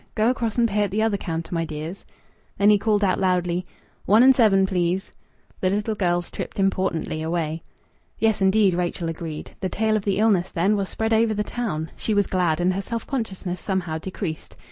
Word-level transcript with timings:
Go 0.15 0.31
across 0.31 0.57
and 0.57 0.67
pay 0.67 0.81
at 0.81 0.89
the 0.89 1.03
other 1.03 1.15
counter, 1.15 1.53
my 1.53 1.63
dears." 1.63 2.05
Then 2.57 2.71
he 2.71 2.79
called 2.79 3.03
out 3.03 3.19
loudly 3.19 3.67
"One 4.07 4.23
and 4.23 4.33
seven, 4.35 4.65
please." 4.65 5.11
The 5.59 5.69
little 5.69 5.93
girls 5.93 6.31
tripped 6.31 6.57
importantly 6.59 7.21
away. 7.21 7.61
"Yes, 8.17 8.41
indeed," 8.41 8.73
Rachel 8.73 9.09
agreed. 9.09 9.51
The 9.59 9.69
tale 9.69 9.95
of 9.95 10.03
the 10.05 10.17
illness, 10.17 10.49
then, 10.49 10.75
was 10.75 10.89
spread 10.89 11.13
over 11.13 11.35
the 11.35 11.43
town! 11.43 11.91
She 11.95 12.15
was 12.15 12.25
glad, 12.25 12.59
and 12.59 12.73
her 12.73 12.81
self 12.81 13.05
consciousness 13.05 13.61
somehow 13.61 13.99
decreased. 13.99 14.55